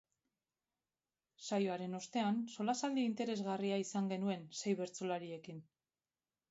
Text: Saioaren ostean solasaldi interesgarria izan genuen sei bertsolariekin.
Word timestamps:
Saioaren 1.47 1.93
ostean 1.99 2.39
solasaldi 2.55 3.05
interesgarria 3.11 3.81
izan 3.87 4.13
genuen 4.15 4.51
sei 4.63 4.77
bertsolariekin. 4.83 5.63